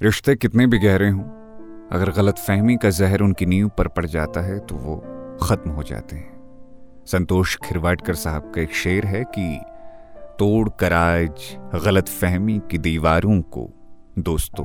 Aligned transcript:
रिश्ते 0.00 0.34
कितने 0.34 0.66
भी 0.66 0.78
गहरे 0.78 1.08
हों, 1.08 1.22
अगर 1.92 2.10
गलत 2.12 2.38
फहमी 2.38 2.76
का 2.76 2.90
जहर 2.90 3.20
उनकी 3.20 3.46
नींव 3.46 3.68
पर 3.68 3.88
पड़ 3.88 4.04
जाता 4.06 4.40
है 4.40 4.58
तो 4.58 4.74
वो 4.76 4.96
खत्म 5.42 5.70
हो 5.70 5.82
जाते 5.82 6.16
हैं। 6.16 7.04
संतोष 7.06 7.56
खिरवाटकर 7.64 8.14
साहब 8.14 8.50
का 8.54 8.60
एक 8.60 8.72
शेर 8.74 9.06
है 9.06 9.22
कि 9.28 9.60
तोड़ 10.38 10.68
कर 10.80 10.92
आज 10.92 11.56
गलत 11.84 12.08
फहमी 12.10 12.60
की 12.70 12.78
दीवारों 12.78 13.40
को, 13.48 13.68
दोस्तों, 14.18 14.64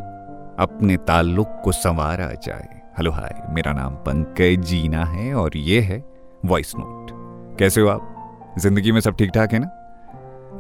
अपने 0.60 0.98
ताल्लुक 0.98 1.62
को 1.64 1.72
संवारा 1.72 2.32
जाए। 2.46 2.82
हेलो, 2.98 3.12
हाय, 3.12 3.44
मेरा 3.50 3.74
नाम 3.74 3.96
पंकज 4.08 4.66
जीना 4.66 5.06
है 5.06 5.34
और 5.34 5.58
ये 5.58 5.80
है 5.82 6.04
वॉइस 6.46 6.74
नोट। 6.76 7.58
कैसे 7.60 7.82
हो 7.82 7.88
आप? 7.88 8.56
ज़िंदगी 8.60 8.92
में 8.92 9.00
सब 9.02 9.16
ठीक 9.16 9.32
ठाक 9.32 9.54
है 9.54 9.60
ना? 9.60 9.70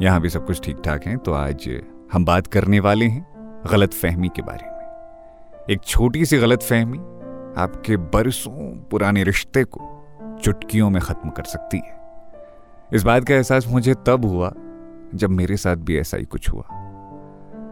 यहाँ 0.01 0.21
भी 0.21 0.29
सब 0.29 0.45
कुछ 0.47 0.63
ठीक 0.65 0.81
ठाक 0.86 1.07
है 1.07 1.17
तो 1.17 1.33
आज 1.33 1.70
हम 2.13 2.25
बात 2.25 2.47
करने 2.47 2.79
वाले 2.79 3.05
हैं 3.07 3.27
गलत 3.67 3.93
फहमी 3.93 4.29
के 4.29 4.41
बारे 4.41 4.65
में। 4.65 5.65
एक 5.69 5.81
छोटी 5.83 6.25
सी 6.25 6.37
गलत 6.37 6.63
फहमी 6.63 6.97
आपके 7.61 7.97
बरसों 7.97 8.75
पुराने 8.89 9.23
रिश्ते 9.23 9.63
को 9.63 10.39
चुटकियों 10.43 10.89
में 10.89 11.01
खत्म 11.01 11.29
कर 11.29 11.43
सकती 11.43 11.77
है। 11.77 11.97
इस 12.93 13.03
बात 13.03 13.25
का 13.25 13.36
एहसास 13.36 13.67
मुझे 13.67 13.93
तब 14.07 14.25
हुआ 14.25 14.51
जब 15.15 15.29
मेरे 15.29 15.57
साथ 15.57 15.75
भी 15.75 15.97
ऐसा 15.97 16.17
ही 16.17 16.25
कुछ 16.25 16.50
हुआ। 16.50 16.64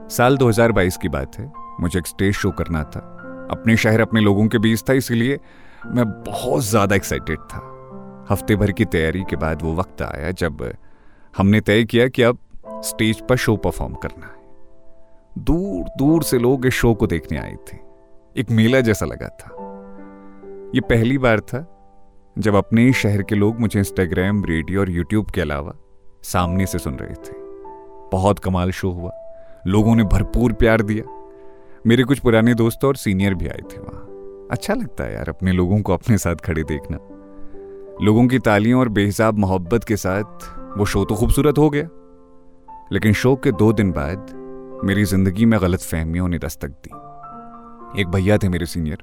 साल 0.07 0.37
2022 0.37 0.97
की 0.97 1.09
बात 1.09 1.37
है, 1.39 1.51
मुझे 1.79 1.99
एक 1.99 2.07
स्टेज 2.07 2.33
शो 2.33 2.51
करना 2.51 2.83
था। 2.83 2.99
अपने 3.51 3.77
शहर, 3.77 4.01
अपने 4.01 4.21
लोगों 4.21 4.47
के 4.47 4.57
बीच 4.57 4.83
था, 4.89 4.93
इसलिए 4.93 5.39
मैं 5.85 6.05
बहुत 6.23 6.63
ज़्यादा 6.63 6.95
एक्साइटेड 6.95 7.39
था। 7.39 7.61
हफ़्ते 8.29 8.55
भर 8.55 8.71
की 8.71 8.85
तैयारी 8.85 9.23
के 9.23 9.35
बाद 9.35 9.61
वो 9.61 9.73
वक्त 9.73 10.01
आया 10.01 10.31
जब 10.31 10.73
हमने 11.37 11.61
तय 11.61 11.83
किया 11.83 12.07
कि 12.07 12.21
अब 12.21 12.39
स्टेज 12.85 13.21
पर 13.21 13.35
शो 13.35 13.55
परफॉर्म 13.57 13.93
करना 13.93 14.25
है। 14.25 14.36
दूर 15.37 15.85
दूर 15.97 16.23
से 16.23 16.39
लोग 16.39 16.65
इस 16.65 16.73
शो 16.73 16.93
को 16.93 17.07
देखने 17.07 17.37
आए 17.37 17.55
थे। 17.55 17.77
एक 18.37 18.51
मेला 18.51 18.81
जैसा 18.81 19.05
लगा 19.05 19.27
था। 19.27 19.49
ये 20.75 20.81
पहली 20.81 21.17
बार 21.17 21.39
था 21.39 21.73
जब 22.37 22.55
अपने 22.55 22.81
ही 22.81 22.93
शहर 22.93 23.23
के 23.23 23.35
लोग 23.35 23.59
मुझे 23.59 23.79
इंस्टाग्राम 23.79 24.45
रेडियो 24.45 24.79
और 24.79 24.89
यूट्यूब 24.89 25.29
के 25.29 25.41
अलावा 25.41 25.73
सामने 26.23 26.65
से 26.65 26.79
सुन 26.79 26.93
रहे 26.93 27.13
थे। 27.13 27.33
बहुत 28.11 28.39
कमाल 28.39 28.71
शो 28.71 28.91
हुआ। 28.91 29.11
लोगों 29.67 29.95
ने 29.95 30.03
भरपूर 30.03 30.53
प्यार 30.53 30.81
दिया। 30.81 31.31
मेरे 31.87 32.03
कुछ 32.03 32.19
पुराने 32.19 32.53
दोस्त 32.53 32.85
और 32.85 32.95
सीनियर 32.95 33.33
भी 33.33 33.47
आए 33.47 33.61
थे 33.71 33.79
वहाँ। 33.79 34.03
अच्छा 34.51 34.73
लगता 34.73 35.03
है 35.03 35.13
यार 35.13 35.29
अपने 35.29 35.51
लोगों 35.51 35.81
को 35.81 35.93
अपने 35.93 36.17
साथ 36.17 36.35
खड़े 36.35 36.63
देखना। 36.63 36.97
लोगों 38.05 38.27
की 38.27 38.39
तालियों 38.39 38.79
और 38.79 38.89
बेहिसाब 38.89 39.37
मोहब्बत 39.37 39.83
के 39.83 39.97
साथ 39.97 40.59
वो 40.77 40.85
शो 40.85 41.05
तो 41.05 41.15
खूबसूरत 41.15 41.57
हो 41.57 41.69
गया। 41.69 41.89
लेकिन 42.91 43.13
शो 43.13 43.35
के 43.35 43.51
दो 43.51 43.73
दिन 43.73 43.91
बाद 43.91 44.36
मेरी 44.83 45.03
ज़िंदगी 45.05 45.45
में 45.45 45.61
गलत 45.61 45.79
फहमियों 45.79 46.27
ने 46.27 46.39
दस्तक 46.39 46.67
दी। 46.67 48.01
एक 48.01 48.07
भैया 48.07 48.37
थे 48.37 48.49
मेरे 48.49 48.65
सीनियर। 48.65 48.97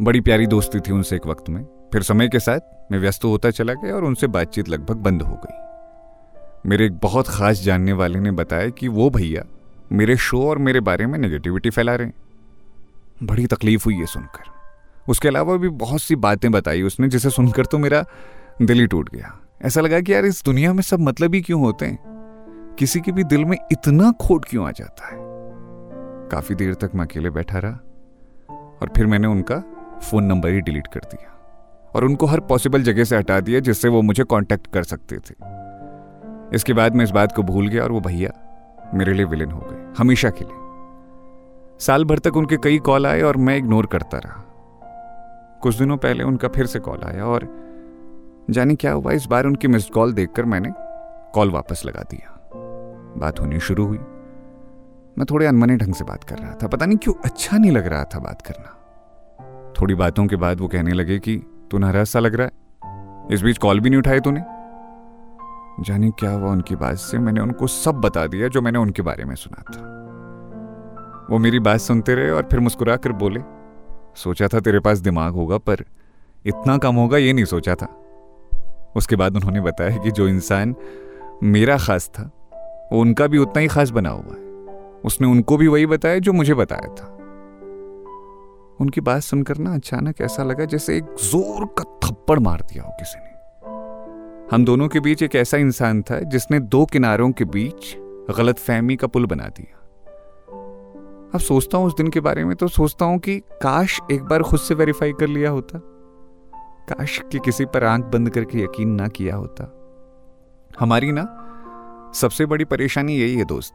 बड़ी 0.00 0.20
प्यारी 0.20 0.46
दोस्ती 0.46 0.80
थी 0.80 0.92
उनसे 0.92 1.16
एक 1.16 1.26
वक्त 1.26 1.48
में। 1.48 1.64
फिर 1.92 2.02
समय 2.02 2.28
के 2.28 2.40
साथ 2.40 2.60
मैं 2.92 2.98
व्यस्त 2.98 3.24
होता 3.24 3.50
चला 3.50 3.74
गया 3.74 3.94
और 3.94 4.04
उनसे 4.04 4.26
बातचीत 4.26 4.68
लगभग 4.68 4.96
बंद 4.96 5.22
हो 5.22 5.34
गई। 5.34 6.68
मेरे 6.68 6.86
एक 6.86 6.98
बहुत 6.98 7.28
खास 7.28 7.60
जानने 7.60 7.92
वाले 7.92 8.20
ने 8.20 8.30
बताया 8.30 8.68
कि 8.68 8.88
वो 8.88 9.10
भैया 9.10 9.44
मेरे 9.92 10.16
शो 10.16 10.48
और 10.48 10.58
मेरे 10.58 10.80
बारे 10.80 11.06
में 11.06 11.18
नेगेटिविटी 11.18 11.70
फैला 11.70 11.94
रहे 11.94 12.06
हैं। 12.06 12.14
बड़ी 13.22 13.46
तकलीफ़ 13.46 13.84
हुई 13.84 13.94
है 13.94 14.06
सुनकर। 14.06 14.50
उसके 15.08 15.28
अलावा 15.28 15.56
भी 15.56 15.68
बहुत 15.68 16.02
सी 16.02 16.16
बातें 16.16 16.52
बताई 16.52 16.82
उसने, 16.82 17.08
जिसे 17.08 17.30
सुनकर 17.30 17.66
तो 17.66 17.78
मेरा 17.78 18.04
दिल 18.62 18.80
ही 18.80 18.86
टूट 18.86 19.10
गया। 19.14 19.40
ऐसा 19.62 19.80
लगा 19.80 20.00
कि 20.00 20.12
यार 20.12 20.24
इस 20.24 20.44
दुनिया 20.44 20.72
में 20.72 20.82
सब 20.82 21.00
मतलब 21.00 21.34
ही 21.34 21.40
क्यों 21.40 21.60
होते 21.60 21.86
हैं? 21.86 22.13
किसी 22.78 23.00
के 23.00 23.12
भी 23.12 23.24
दिल 23.24 23.44
में 23.44 23.56
इतना 23.72 24.10
खोट 24.20 24.44
क्यों 24.44 24.66
आ 24.66 24.70
जाता 24.70 25.06
है? 25.06 25.18
काफ़ी 26.28 26.54
देर 26.54 26.74
तक 26.74 26.90
मैं 26.94 27.04
अकेले 27.04 27.30
बैठा 27.30 27.58
रहा 27.58 27.72
और 28.82 28.90
फिर 28.96 29.06
मैंने 29.06 29.28
उनका 29.28 29.58
फ़ोन 30.02 30.24
नंबर 30.24 30.48
ही 30.48 30.60
डिलीट 30.60 30.86
कर 30.86 31.00
दिया 31.00 31.30
और 31.94 32.04
उनको 32.04 32.26
हर 32.26 32.40
पॉसिबल 32.40 32.82
जगह 32.82 33.04
से 33.04 33.16
हटा 33.16 33.40
दिया 33.40 33.60
जिससे 33.60 33.88
वो 33.88 34.02
मुझे 34.02 34.24
कांटेक्ट 34.24 34.66
कर 34.66 34.82
सकते 34.82 35.16
थे। 35.16 35.34
इसके 36.56 36.72
बाद 36.72 36.94
मैं 36.94 37.04
इस 37.04 37.10
बात 37.10 37.32
को 37.32 37.42
भूल 37.42 37.68
गया 37.68 37.82
और 37.82 37.92
वो 37.92 38.00
भैया 38.00 38.30
मेरे 38.94 39.12
लिए 39.12 39.24
विलेन 39.24 39.50
हो 39.50 39.60
गए, 39.60 39.94
हमेशा 39.98 40.30
के 40.30 40.44
लिए। 40.44 41.78
साल 41.78 42.04
भर 42.04 42.18
तक 42.18 42.36
उनके 42.36 42.56
कई 42.56 42.78
कॉल 42.78 43.06
आए 43.06 43.22
और 43.22 43.36
मैं 43.36 43.56
इग्नोर 43.56 43.86
करता 43.86 44.18
रहा। 44.18 44.42
कुछ 45.62 45.78
दिनों 45.78 45.96
पहले 45.96 46.24
उनका 46.24 46.48
फिर 46.48 46.66
से 46.66 46.78
कॉल 46.78 47.02
आया 47.04 47.24
और 47.24 47.48
जाने 48.50 48.74
क्या 48.74 48.92
हुआ, 48.92 49.12
इस 49.12 49.26
बार 49.26 49.46
उनकी 49.46 49.68
मिस्ड 49.68 49.92
कॉल 49.92 50.12
देखकर 50.12 50.44
मैंने 50.44 50.72
कॉल 51.34 51.50
वापस 51.50 51.82
लगा 51.86 52.02
दिया। 52.10 52.33
बात 53.16 53.40
होनी 53.40 53.60
शुरू 53.60 53.86
हुई। 53.86 53.98
मैं 55.18 55.24
थोड़े 55.30 55.46
अनमने 55.46 55.76
ढंग 55.76 55.94
से 55.94 56.04
बात 56.04 56.24
कर 56.24 56.38
रहा 56.38 56.54
था। 56.62 56.66
पता 56.66 56.86
नहीं 56.86 56.98
क्यों 56.98 57.14
अच्छा 57.24 57.58
नहीं 57.58 57.70
लग 57.70 57.86
रहा 57.86 58.04
था 58.04 58.18
बात 58.18 58.42
करना। 58.42 58.80
थोड़ी 59.80 59.94
बातों 59.94 60.26
के 60.26 60.36
बाद 60.36 60.60
वो 60.60 60.68
कहने 60.68 60.92
लगे 60.92 61.18
कि, 61.18 61.42
तू 61.70 61.78
नाराज़ 61.78 62.08
सा 62.08 62.18
लग 62.18 62.34
रहा 62.34 62.46
है? 62.46 62.64
इस 63.32 63.42
बीच 63.42 63.58
कॉल 63.58 63.80
भी 63.80 63.90
नहीं 63.90 63.98
उठाए 63.98 64.20
तूने? 64.20 64.40
जाने 65.80 66.10
क्या 66.10 66.30
हुआ 66.30 66.50
उनकी 66.50 66.76
बात 66.76 66.96
से, 66.96 67.18
मैंने 67.18 67.40
उनको 67.40 67.66
सब 67.66 67.94
बता 67.94 68.26
दिया 68.26 68.48
जो 68.48 68.60
मैंने 68.60 68.78
उनके 68.78 69.02
बारे 69.02 69.24
में 69.24 69.34
सुना 69.34 69.62
था। 69.62 69.94
वो 71.30 71.38
मेरी 71.38 71.58
बात 71.58 71.80
सुनते 71.80 72.14
रहे 72.14 72.30
और 72.30 72.42
फिर 72.42 72.60
मुस्कुरा 72.60 72.96
कर 72.96 73.12
बोले, 73.12 73.40
सोचा 74.16 74.48
था 74.48 74.60
तेरे 74.60 74.80
पास 74.80 74.98
दिमाग 74.98 75.32
होगा, 75.32 75.58
पर 75.58 75.76
इतना 76.46 76.78
कम 76.78 76.94
होगा 76.94 77.18
ये 77.18 77.32
नहीं 77.32 77.44
सोचा 77.44 77.74
था। 77.74 78.00
उसके 78.96 79.16
बाद 79.16 79.36
उन्होंने 79.36 79.60
बताया 79.60 79.96
कि 79.96 80.10
जो 80.10 80.28
इंसान 80.28 80.74
मेरा 81.42 81.78
खास 81.78 82.08
था 82.08 82.30
उनका 82.92 83.26
भी 83.26 83.38
उतना 83.38 83.60
ही 83.60 83.68
खास 83.68 83.90
बना 83.90 84.10
हुआ 84.10 84.34
है। 84.34 84.42
उसने 85.04 85.26
उनको 85.26 85.56
भी 85.56 85.68
वही 85.68 85.86
बताया 85.86 86.18
जो 86.18 86.32
मुझे 86.32 86.54
बताया 86.54 86.94
था। 86.94 87.10
उनकी 88.80 89.00
बात 89.00 89.22
सुनकर 89.22 89.58
ना 89.58 89.74
अचानक 89.74 90.20
ऐसा 90.20 90.42
लगा 90.42 90.64
जैसे 90.64 90.96
एक 90.96 91.04
ज़ोर 91.04 91.64
का 91.78 91.84
थप्पड़ 92.08 92.38
मार 92.38 92.60
दिया 92.60 92.84
हो 92.84 92.90
किसी 92.90 93.18
ने। 93.18 93.34
हम 94.56 94.64
दोनों 94.64 94.88
के 94.88 95.00
बीच 95.00 95.22
एक 95.22 95.34
ऐसा 95.34 95.56
इंसान 95.56 96.02
था 96.02 96.18
जिसने 96.18 96.60
दो 96.60 96.84
किनारों 96.84 97.30
के 97.32 97.44
बीच 97.44 97.96
गलत 98.38 98.58
फहमी 98.58 98.96
का 98.96 99.06
पुल 99.06 99.26
बना 99.26 99.44
दिया। 99.44 99.80
अब 101.34 101.40
सोचता 101.40 101.78
हूँ 101.78 101.86
उस 101.86 101.96
दिन 101.96 102.08
के 102.08 102.20
बारे 102.20 102.44
में 102.44 102.56
तो 102.56 102.68
सोचता 102.68 103.04
हूँ 103.04 103.18
कि 103.18 103.38
काश 103.40 104.00
एक 104.10 104.22
बार 104.22 104.42
खुद 104.42 104.60
से 104.60 104.74
वेरीफाई 104.74 105.12
कर 105.12 105.26
लिया 105.26 105.50
होता। 105.50 105.78
काश 106.88 107.22
कि 107.32 107.38
किसी 107.38 107.64
पर 107.64 107.84
आँख 107.84 108.04
बंद 108.04 108.30
करके 108.30 108.58
यकीन 108.58 108.88
ना 108.88 109.08
किया 109.08 109.36
होता। 109.36 109.64
हमारी 110.78 111.12
ना 111.12 111.22
सबसे 112.14 112.46
बड़ी 112.46 112.64
परेशानी 112.64 113.16
यही 113.16 113.36
है, 113.36 113.44
दोस्त। 113.44 113.74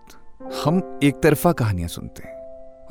हम 0.66 1.00
एक 1.04 1.22
तरफा 1.24 1.52
कहानियाँ 1.52 1.88
सुनते 1.88 2.24
हैं 2.24 2.34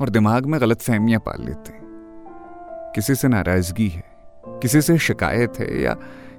और 0.01 0.09
दिमाग 0.09 0.45
में 0.45 0.59
गलत 0.61 0.81
फहमियाँ 0.81 1.19
पाल 1.19 1.43
लेते 1.45 1.71
हैं। 1.71 2.91
किसी 2.95 3.15
से 3.15 3.27
नाराज़गी 3.27 3.87
है, 3.87 4.03
किसी 4.47 4.81
से 4.81 4.97
शिकायत 4.97 5.53
है 5.59 5.81
या 5.81 5.93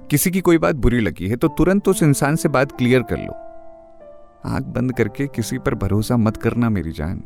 किसी 0.09 0.31
की 0.31 0.41
कोई 0.41 0.57
बात 0.57 0.75
बुरी 0.75 0.99
लगी 0.99 1.27
है 1.27 1.35
तो 1.35 1.47
तुरंत 1.47 1.87
उस 1.87 2.03
इंसान 2.03 2.35
से 2.35 2.49
बात 2.49 2.71
क्लियर 2.71 3.03
कर 3.03 3.17
लो। 3.17 3.33
आँख 4.49 4.65
बंद 4.65 4.93
करके 4.93 5.27
किसी 5.27 5.57
पर 5.57 5.75
भरोसा 5.75 6.17
मत 6.17 6.37
करना 6.37 6.69
मेरी 6.69 6.91
जान। 6.91 7.23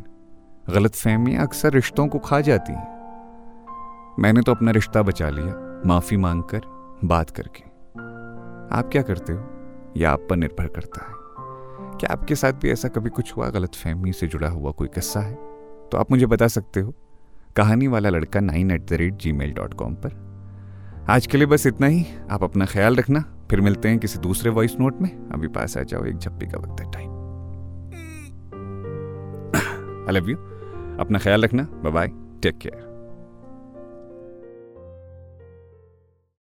गलत 0.70 0.96
फहमियाँ 0.96 1.44
अक्सर 1.44 1.72
रिश्तों 1.72 2.08
को 2.08 2.20
खा 2.20 2.40
जाती 2.42 2.74
हैं। 2.74 4.16
मैंने 4.20 4.42
तो 4.42 4.52
अपना 4.52 4.72
रिश्ता 4.72 5.02
बचा 5.02 5.30
लिया, 5.30 5.82
माफ़ी 5.86 6.18
मांगकर, 6.18 6.62
बात 7.06 7.30
करके। 7.30 7.64
आप 8.76 8.90
क्या 8.92 9.02
करते 9.02 9.34
हो? 9.34 9.94
यह 9.98 10.10
आप 10.10 10.28
पर 10.30 10.36
निर्भर 10.36 10.68
करता 10.68 11.06
है? 11.06 11.15
क्या 11.80 12.14
आपके 12.14 12.36
साथ 12.36 12.54
भी 12.54 12.70
ऐसा 12.70 12.88
कभी 12.88 13.10
कुछ 13.10 13.38
हुआ? 13.38 13.50
गलत 13.50 13.76
फहमी 13.76 14.14
से 14.14 14.28
जुड़ा 14.28 14.48
हुआ 14.48 14.72
कोई 14.72 14.88
किस्सा 14.88 15.20
है? 15.20 15.34
तो 15.92 15.98
आप 15.98 16.12
मुझे 16.12 16.26
बता 16.26 16.48
सकते 16.48 16.80
हो। 16.80 16.94
कहानी 17.56 17.88
वाला 17.88 18.10
लड़का 18.10 18.40
nine 18.40 18.72
at 18.72 18.90
the 18.90 18.94
rate 18.94 19.14
Gmail 19.32 19.54
dot 19.54 19.74
com 19.74 19.96
पर। 19.96 20.26
आज 21.10 21.28
के 21.28 21.38
लिए 21.38 21.48
बस 21.48 21.68
इतना 21.68 21.88
ही। 21.88 22.06
आप 22.32 22.44
अपना 22.44 22.66
ख्याल 22.66 22.96
रखना। 22.96 23.48
फिर 23.50 23.62
मिलते 23.62 23.90
हैं 23.90 24.00
किसी 24.00 24.20
दूसरे 24.20 24.50
वॉइस 24.50 24.76
नोट 24.80 25.02
में। 25.02 25.30
अभी 25.30 25.48
पास 25.48 25.78
आ 25.78 25.82
जाओ 25.82 26.06
एक 26.06 26.18
झप्पी 26.18 26.46
का 26.46 26.58
वक्त 26.58 26.82
है। 26.82 26.92
टाइम 26.92 27.10
आई 30.10 30.16
लव 30.16 30.30
यू 30.30 30.38
अपना 31.00 31.20
ख्याल 31.20 31.44
रखना। 31.44 31.64
Bye 31.64 31.92
bye 31.92 32.08
take 32.42 32.58
care 32.58 32.95